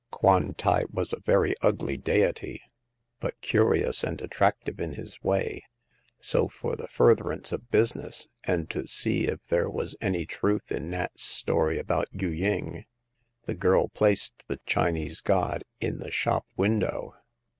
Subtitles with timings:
[0.09, 1.19] Kwan tai was a.
[1.19, 2.63] very ugly deity,
[3.19, 5.63] but curious and attractive in his way;
[6.19, 10.89] so, for the furtherance of business, and to see if there was any truth in
[10.89, 12.85] Nat's story about Yu ying,
[13.45, 17.13] the girl placed the Chinese god in the shop window.